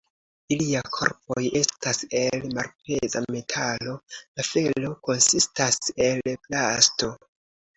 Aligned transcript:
Ilia 0.53 0.79
korpoj 0.95 1.41
estas 1.59 1.99
el 2.21 2.47
malpeza 2.57 3.23
metalo, 3.35 3.93
la 4.41 4.49
felo 4.51 4.95
konsistas 5.11 5.81
el 6.09 6.35
plasto. 6.49 7.13